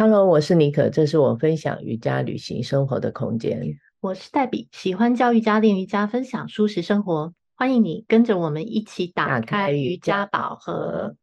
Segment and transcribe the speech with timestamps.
[0.00, 3.80] Hello，我是妮可，这是我分享瑜伽旅行生活的空间。
[3.98, 7.34] 我是黛比，喜欢教瑜伽、练瑜伽、分享舒适生活。
[7.56, 11.16] 欢迎你跟着我们一起打开瑜伽宝盒。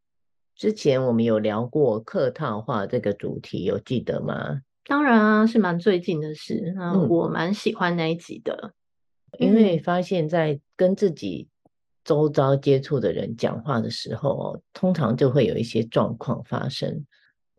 [0.54, 4.60] 之前我们有聊过客套话这个主题，有记得吗？
[4.84, 6.74] 当然啊，是蛮最近的事。
[6.78, 8.74] 嗯，我蛮喜欢那一集的，
[9.38, 11.48] 因为发现，在跟自己
[12.04, 17.06] 周遭接触的人讲话的时候，通常就会有一些状况发生。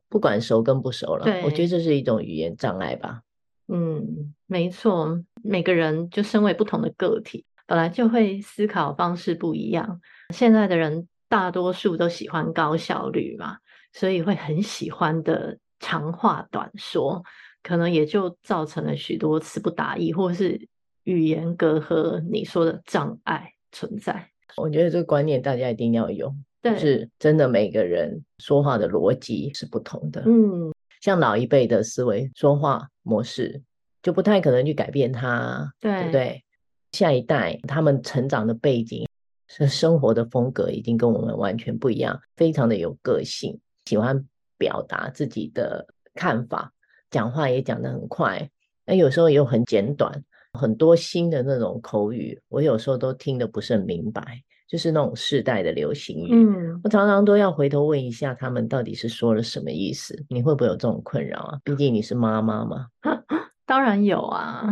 [0.09, 3.21] 不管熟跟不熟了，我觉得这是一种语言障碍吧。
[3.67, 9.99] 嗯，没错，每个人就身为不同的个体，本来就会思考方式不一样。
[10.33, 13.57] 现在的人大多数都喜欢高效率嘛，
[13.91, 17.21] 所以会很喜欢的长话短说，
[17.61, 20.69] 可能也就造成了许多词不达意，或是
[21.03, 22.21] 语言隔阂。
[22.31, 26.33] 你说的障碍存在，我觉得这个观念大家一定要有。
[26.73, 30.23] 就是真的，每个人说话的逻辑是不同的。
[30.25, 33.61] 嗯，像老一辈的思维说话模式，
[34.01, 36.43] 就不太可能去改变他，对，对不对？
[36.91, 39.07] 下一代他们成长的背景
[39.47, 44.25] 是生活的风格已经跟我们完全不一样，非常的有个性，喜欢
[44.57, 46.73] 表达自己的看法，
[47.11, 48.49] 讲话也讲得很快，
[48.85, 50.23] 那有时候又很简短，
[50.57, 54.43] 很多新的那种口语，我有时候都听得不是很明白。
[54.67, 60.25] 就是那种世代的流行语，嗯，我常常都要回头问一下他们到底是说了什么意思。
[60.27, 61.57] 你会不会有这种困扰啊？
[61.63, 62.87] 毕竟你是妈妈嘛。
[63.65, 64.67] 当然有啊，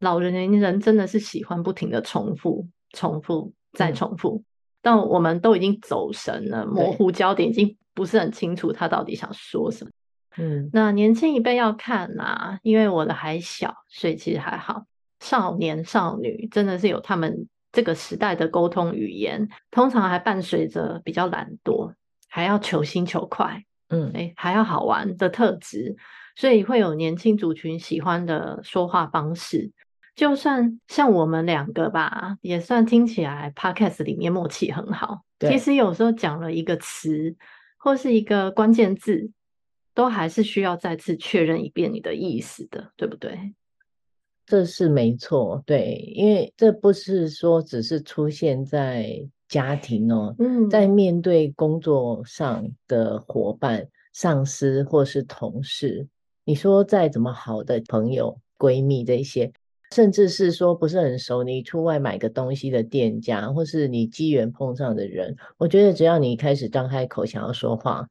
[0.00, 4.44] 老人年轻人真的是喜欢不停的重复、重复再重复，嗯，
[4.82, 9.90] 但我们都已经走神了，模糊焦点，已经不是很清楚他到底想说什么。
[10.38, 14.86] 嗯，那年轻一辈要看啊，因为我的还小，所以其实还好。
[15.28, 17.48] 少年少女真的是有他们。
[17.72, 21.92] 这个时代的沟通语言，通常还伴随着比较懒惰，
[22.26, 25.94] 还要求新求快，嗯，诶，还要好玩的特质，
[26.36, 29.72] 所以会有年轻族群喜欢的说话方式。
[30.14, 35.24] 就算像我们两个吧，也算听起来 Podcast 里面默契很好。
[35.40, 37.36] 其实有时候讲了一个词
[37.76, 39.30] 或是一个关键字，
[39.92, 43.54] 都还是需要再次确认一遍你的意思的，对不对？
[44.46, 56.06] 这是没错，对，因为这不是说只是出现在家庭哦，嗯，在面对工作上的伙伴、上司或是同事，
[56.44, 59.52] 你说再怎么好的朋友、闺蜜这些，
[59.92, 68.08] 甚至是说不是很熟，你出外买个东西的店家，或是你机缘碰上的人，我觉得只要你一开始张开口想要说话，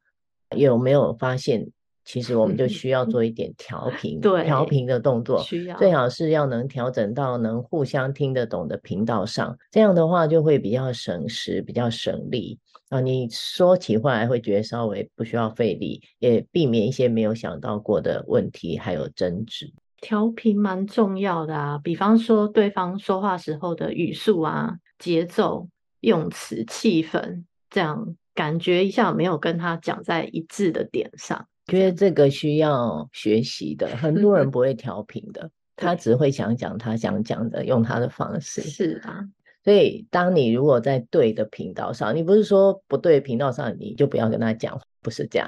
[0.54, 1.66] 有没有发现？
[2.06, 13.02] 其实我们就需要做一点调频，对，调频的动作，需要最好是要能调整到能互相听得懂的频道上，这样的话就会比较省时，比较省力啊。
[13.02, 19.74] 你说起话来会觉得稍微不需要费力，也避免一些没有想到过的问题，还有争执。
[20.00, 25.68] 调频蛮重要的啊，比方说对方说话时候的语速啊、节奏、
[26.02, 31.48] 用词、气氛，这样感觉一下没有跟他讲在一致的点上。
[31.68, 38.62] 觉得这个需要学习的，很多人 不会调频的，他只会想讲他想讲的，用他的方式。
[38.62, 39.24] 是啊，
[39.64, 45.48] 所以当你如果在对的频道上，你不是说不对频道上你就不要跟他讲，不是这样，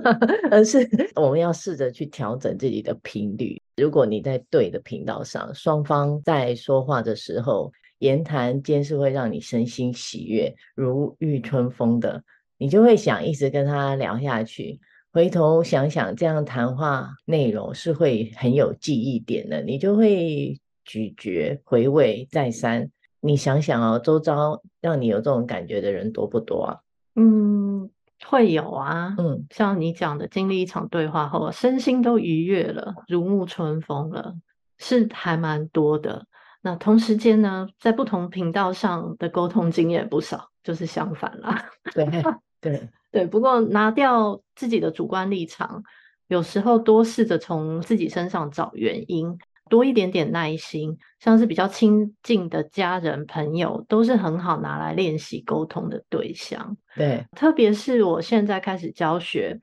[0.50, 3.60] 而是我们要试着去调整自己的频率。
[3.76, 12.22] 如果你在对的频道上，双方在说话的时候，言谈间是会让你身心喜悦、如沐春风的，
[12.56, 14.80] 你就会想一直跟他聊下去。
[15.12, 22.88] 回头想想，这样谈话内容是会很有记忆点的，你就会咀嚼、回味再三。
[23.20, 26.78] 你想想哦，周遭让你有这种感觉的人多不多啊？
[27.16, 27.90] 嗯，
[28.24, 29.14] 会有啊。
[29.18, 34.34] 嗯，像你讲的，经历一场对话后，身心都愉悦了，如沐春风了，
[34.78, 36.24] 是还蛮多的。
[36.62, 41.64] 那同时间呢，在不同频道上的沟通经验不少，就是相反啦。
[41.92, 42.06] 对
[42.60, 42.88] 对。
[43.12, 45.82] 对，不过拿掉自己的主观立场，
[46.28, 49.36] 有时候多试着从自己身上找原因，
[49.68, 56.76] 多一点点耐心，像是比较亲近的家人朋友，都是很好拿来练习沟通的对象。
[56.94, 59.60] 对，特别是我现在开始教学。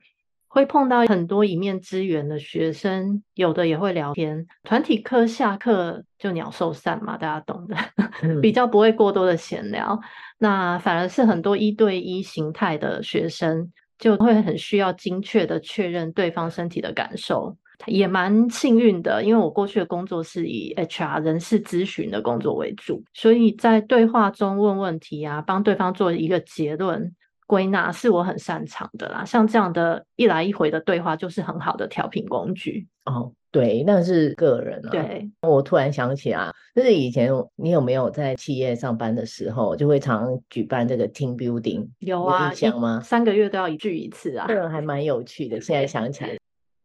[0.58, 4.44] 会碰到很多一面之缘的学生，有的也会聊天。
[4.64, 7.76] 团体课下课就鸟兽散嘛，大家懂的，
[8.24, 10.00] 嗯、比较不会过多的闲聊。
[10.40, 17.56] 那反而是很多一对一形态的学生，就会很需要精确的确认对方身体的感受。
[17.86, 27.14] 也蛮幸运的，因为我过去的工作是以 HR 人事咨询的工作为主，所以在对话中问问题啊，帮对方做一个结论。
[27.48, 29.26] 归纳是我很擅长的啦。
[29.26, 32.88] 像这样的一来一回的对话，就是很好的调频工具。
[33.06, 34.90] 哦，对，那是个人啊。
[34.92, 41.88] 对，我突然想起啊，就是以前你有没有在企业上班的时候，就会常举办这个 team building？
[42.00, 43.02] 有啊，有印象吗？
[43.02, 44.46] 三个月都要一聚一次啊。
[44.48, 46.37] 这个还蛮有趣的，现在想起来。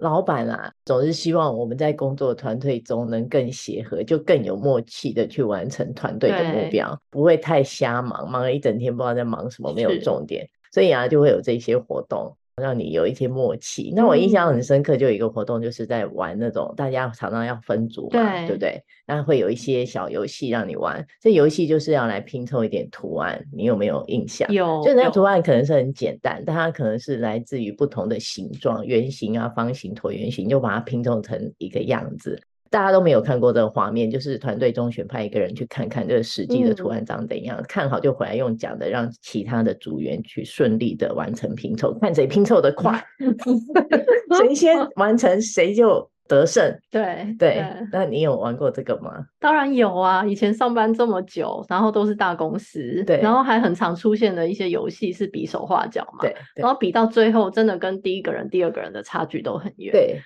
[0.03, 12.37] 老板啊，总是希望我们在工作团队中能更协和，就更有默契的去完成团队的目标，不会太瞎忙，忙了一整天不知道在忙什么，没有重点，所以啊，就会有这些活动。
[12.57, 13.93] 让你有一些默契。
[13.95, 18.83] 那我印象很深刻，就有一个活动，就是在玩那种大家常常要分组嘛，对，对不对？
[19.07, 21.05] 那会有一些小游戏让你玩。
[21.21, 24.53] 这游戏就是要来拼凑一点图案，你有没有印象？
[24.53, 24.83] 有。
[24.85, 32.41] 就那个图案可能是很简单，但它可能是来自于不同的形状，圆形啊、方形、椭圆形，就把它拼凑成一个样子。
[32.73, 43.05] 大家都没有看过这个画面，就是团队中选派一个人去看看这个实际的图案长怎样，嗯、看好就回来用讲的，让其他的组员去顺利的完成拼凑，看谁拼凑的快，
[44.41, 46.75] 谁先 完成谁就得胜。
[46.91, 49.23] 对对，那你有玩过这个吗？
[49.39, 60.19] 当然有啊，以前上班这么久，然后都是大公司，对，然后还很常出现的一些游戏是比手画脚嘛，对，对，然后比到最后真的跟第一个人、第二个人的差距都很远，对。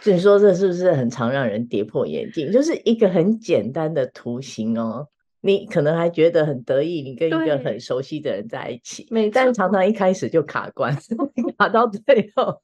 [0.00, 2.50] 所以说，这是不是很常让人跌破眼镜？
[2.52, 5.06] 就是一个很简单的图形哦，
[5.40, 10.96] 你可能还觉得很得意，你跟一个很熟悉的人在一起，但常常一开始就卡关，
[11.58, 12.60] 卡到最后，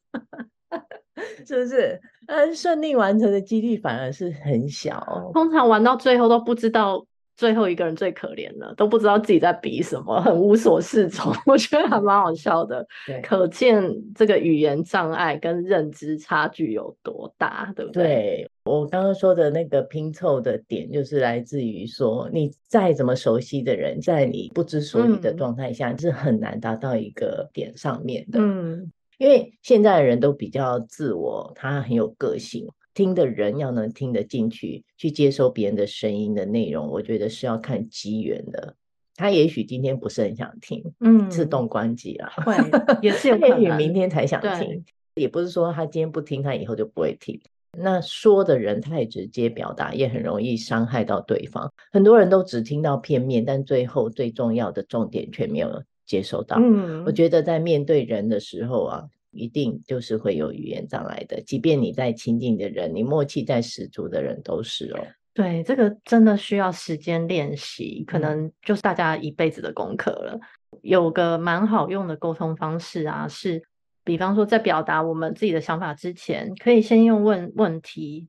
[1.47, 2.01] 是不是？
[2.27, 7.05] 嗯，顺利完成的几率反而是很小，通常玩到最后都不知道。
[7.37, 11.33] 最后一个人最可怜了，都不知道自己在比什么，很无所适从。
[11.47, 12.87] 我觉得还蛮好笑的，
[13.23, 13.83] 可见
[14.15, 18.05] 这个语言障碍跟认知差距有多大，对不对？
[18.05, 28.39] 对，我刚刚说的那个拼凑的点，就是来自于说，你再怎么熟悉的人，在你不知所以的状态下，嗯，是很难达到一个点上面的。
[28.41, 32.69] 嗯，因为现在的人都比较自我，他很有个性。
[32.95, 38.77] 听的人要能听得进去，去接收别人的声音的内容，我觉得是要看机缘的。
[39.17, 42.55] 他也许今天不是很想听，嗯，自动关机了，会
[43.03, 43.61] 也是有可能。
[43.61, 44.85] 也许明天才想听，
[45.17, 47.41] 也不是说他今天不听，他以后就不会听。
[47.77, 51.73] 那说的人太直接表达，也很容易伤害到对方。
[51.93, 56.57] 很多人都只听到片面，但最后最重要的重点却没有接收到。
[56.61, 59.05] 嗯，我觉得在面对人的时候啊。
[59.35, 65.07] 一定就是会有语言障碍的，即便你在亲近的人，你默契再十足的人都是哦。
[65.33, 70.35] 对，这个真的需要时间练习，可能就是大家一辈子的功课了。
[70.35, 70.81] 嗯。
[70.83, 73.63] 有个蛮好用的沟通方式啊，是
[74.05, 78.29] 比方说在表达我们自己的想法之前，可以先用问问题，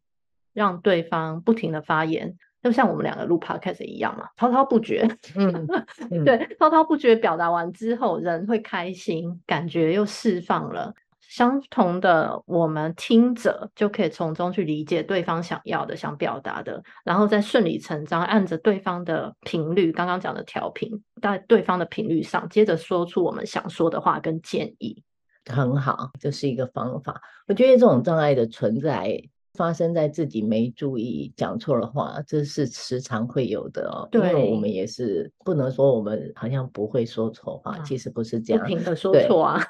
[0.54, 5.07] 让对方不停的发言，就像我们两个录 podcast 一样嘛，滔滔不绝。
[5.35, 5.67] 嗯，
[6.09, 10.91] 嗯对，滔滔不绝表达完之后，人会开心，感觉又释放了。
[11.21, 25.03] 相同的，我们听者就可以从中去理解对方想要的、想表达的，然后再顺理成章按着对方的频率，刚刚讲的调频，在对方的频率上，接着说出我们想说的话跟建议。
[25.45, 27.21] 很好，这是一个方法。
[27.47, 29.21] 我觉得这种障碍的存在。
[29.56, 34.07] 发生在自己没注意讲错了话，这是时常会有的哦。
[34.12, 39.64] 对，因为我们也是不能说我们好像不会说错话，啊，其实不是这样，不停的说错啊。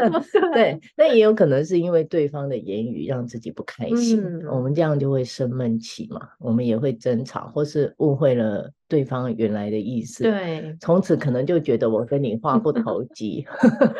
[0.54, 8.70] 对，那也有可能是因为对方的言语让自己不开心，嗯，我们这样就会生闷气嘛，我们也会争吵，或是误会了。
[8.90, 13.46] 对方原来的意思，对，从此可能就觉得我跟你话不投 机，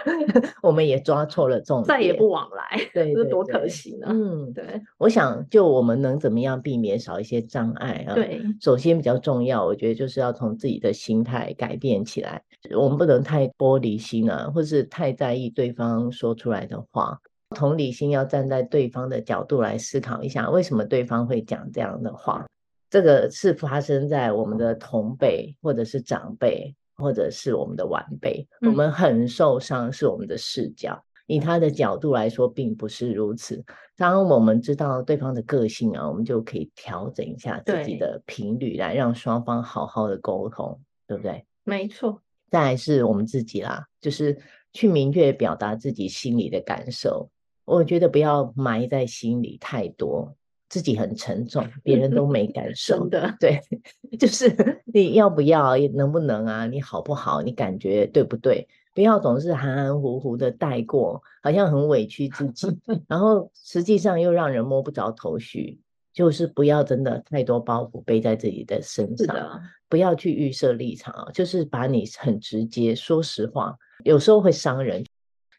[0.61, 4.09] 我们也抓错了重点，再也不往来，对，这多可惜呢。
[4.11, 8.14] 嗯，对，我想就我们能怎么样避免少一些障碍啊？
[8.16, 12.42] 对，首先比较重要，我觉得就是要从自己的心态改变起来，
[12.76, 17.16] 我们不能太玻璃心啊，或是太在意对方说出来的话，
[17.56, 22.44] 同理心要站在对方的角度来思考一下，为什么对方会讲这样的话。
[22.90, 28.47] 这个是发生在我们的同辈，或者是长辈，或者是我们的晚辈。
[28.62, 31.00] 我们很受伤，是我们的视角。
[31.26, 33.64] 以他的角度来说，并不是如此。
[33.97, 41.47] 当我们知道对方的个性啊，我们就可以调整一下自己的频率，来让双方好好的沟通，对不对？
[41.62, 42.20] 没错。
[42.50, 44.37] 再来是我们自己啦，就是
[44.73, 47.30] 去明确表达自己心里的感受。
[47.64, 50.35] 我觉得不要埋在心里太多。
[50.70, 53.36] 自己很沉重，别人都没感受的。
[53.38, 53.60] 对，
[54.18, 56.66] 就是你要不要，能不能啊？
[56.66, 57.42] 你好不好？
[57.42, 58.66] 你感觉对不对？
[58.94, 62.66] 不要总是含含糊糊的带过，好像很委屈自己，
[63.06, 65.78] 然后实际上又让人摸不着头绪。
[66.12, 75.04] 就是不要真的太多包袱背在自己的身上，不要去预设立场，就是把你很直接说实话，有时候会伤人，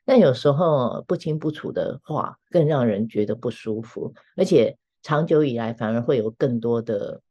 [0.06, 7.22] 但有时候不清不楚的话更让人觉得不舒服，而且长久以来反而会有更多的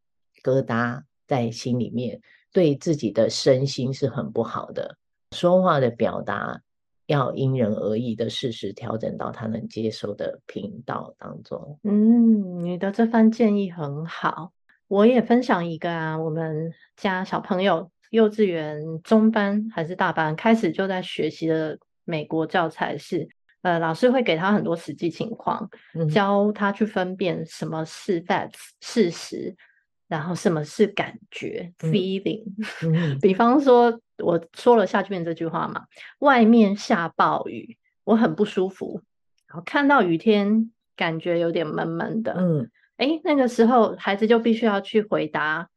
[0.43, 2.21] 疙瘩在心里面，
[2.53, 4.97] 对自己的身心是很不好的。
[5.33, 6.63] 说话的表达。
[7.07, 11.77] 要因人而异的适时调整到他能接受的频道当中。
[11.83, 14.53] 嗯，你的这番建议很好，
[14.87, 16.17] 我也分享一个啊。
[16.17, 23.29] 我们家小朋友幼稚园中班还是大班，开始就在学习的美国教材是，
[23.63, 29.57] 呃，老师会给他很多实际情况，嗯、教他去分辨什么是 facts 事实。
[30.09, 32.43] 然后什么是感觉、嗯、feeling？、
[32.83, 35.85] 嗯、比方说，我说了下面这句话嘛，
[36.19, 39.03] 外面下暴雨，我很不舒服。
[39.47, 42.35] 然后看到雨天，感觉有点闷闷的。
[42.37, 45.69] 嗯，哎，那个时候孩子就必须要去回答，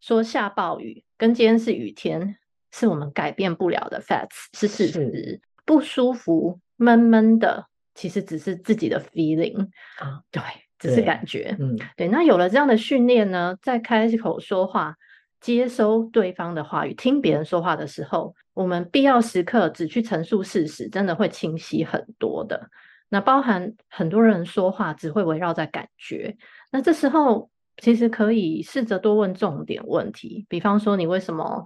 [0.00, 2.36] 说下暴雨跟今天是雨天，
[2.72, 5.40] 是我们改变不了的 facts，是事实。
[5.64, 9.68] 不舒服、闷闷的，其实只是自己的 feeling
[9.98, 10.42] 啊，对。
[10.80, 12.06] 只是感觉，嗯，对。
[12.06, 14.94] 那有了这样的训练呢，在开口说话、
[15.40, 22.70] 接收对方的话语、听别人说话的时候，我们必要时刻只去陈述事实，真的会清晰很多的。
[23.08, 26.36] 那包含很多人说话只会围绕在感觉，
[26.70, 31.64] 那这时候其实可以试着多问重点问题，比方说你为什么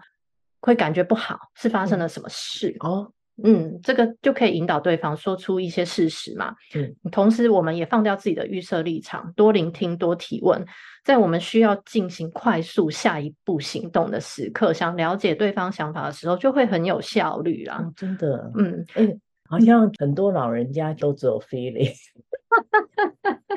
[0.63, 1.39] 会感觉不好？
[1.55, 2.75] 是发生了什么事？
[2.81, 3.13] 嗯、哦。
[3.43, 6.55] 嗯，这个就可以引导对方说出一些事实嘛。
[6.75, 10.65] 嗯，同时我们也放掉自己的预设立场，多聆听，多提问，
[11.05, 17.77] 在我们需要进行快速下一步行动的时刻，想了解对方想法的时候，就会很有效率啦。
[17.83, 21.93] 哦，真的，嗯，欸，好像很多老人家都只有 feeling。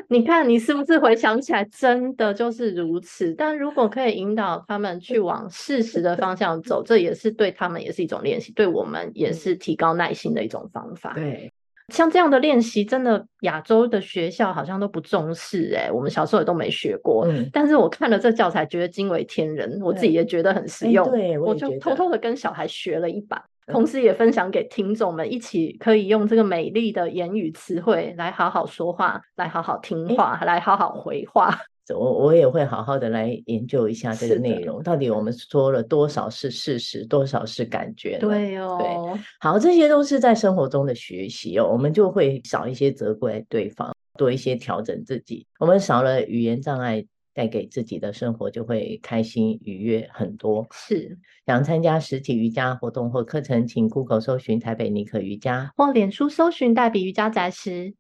[0.08, 3.34] 你看，你是不是回想起来，真的就是如此？
[3.34, 11.14] 但如果可以引导他们去往事实的方向走，这也是对他们也是一种练习，对我们也是提高耐心的一种方法。
[11.16, 11.52] 对，
[11.90, 17.26] 像这样的练习，真的亚洲的学校好像都不重视，欸，哎，我们小时候也都没学过。
[17.28, 21.10] 嗯，但是我看了这教材，觉得惊为天人，我自己也觉得很实用。
[21.10, 23.44] 对，我，我就偷偷的跟小孩学了一把。
[23.68, 31.58] 同时也分享给听众们，一起可以用这个美丽的言语词汇来好好说话，来好好听话，来好好回话。
[31.90, 38.18] 我我也会好好的来研究一下这个内容，到底我们说了多少是事实，多少是感觉？
[38.18, 45.46] 对哦，对，好，这些都是在生活中的学习哦，我们就会少一些责怪对方，多一些调整自己。
[45.60, 47.06] 我们少了语言障碍。
[47.36, 50.66] 带给自己的生活就会开心愉悦很多。
[50.72, 57.94] 是，想参加实体瑜伽活动或课程，请 Google 搜寻台北尼可瑜伽，或脸书搜寻黛比瑜伽宅时。